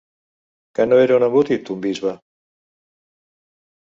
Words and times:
Que 0.79 0.87
no 0.93 0.97
era 1.01 1.15
un 1.19 1.27
embotit, 1.27 1.71
un 1.75 1.85
bisbe? 1.85 2.17